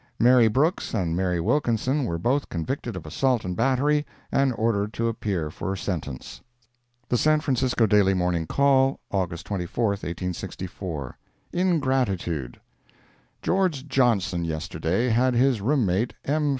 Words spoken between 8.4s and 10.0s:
Call, August 24,